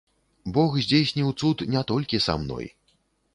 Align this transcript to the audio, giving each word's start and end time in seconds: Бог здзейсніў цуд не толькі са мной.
Бог 0.55 0.77
здзейсніў 0.85 1.29
цуд 1.39 1.63
не 1.75 1.85
толькі 1.93 2.21
са 2.29 2.39
мной. 2.45 2.65